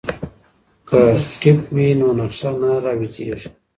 که 0.89 0.99
ټیپ 1.39 1.59
وي 1.75 1.87
نو 1.99 2.07
نقشه 2.19 2.49
نه 2.61 2.69
راویځیږي. 2.85 3.49